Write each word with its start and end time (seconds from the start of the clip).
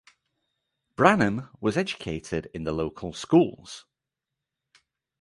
Branham 0.95 1.49
was 1.59 1.77
educated 1.77 2.49
in 2.55 2.63
the 2.63 2.71
local 2.71 3.13
schools. 3.13 3.85